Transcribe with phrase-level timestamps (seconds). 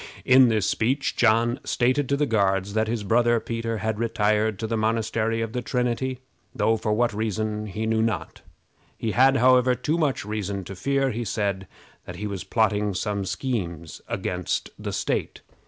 [0.25, 4.65] In this speech John stated to the Guards that his brother Peter had retired to
[4.65, 6.21] the Monastery of the Trinity,
[6.55, 8.41] though for what reason he knew not.
[8.97, 11.67] He had, however, too much reason to fear, he said,
[12.05, 15.41] that he was plotting some schemes against the state.